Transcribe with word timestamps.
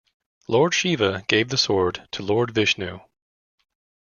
Lord 0.47 0.73
Shiva 0.73 1.25
gave 1.27 1.49
the 1.49 1.59
sword 1.59 2.07
to 2.13 2.23
Lord 2.23 2.55
Vishnu. 2.55 3.01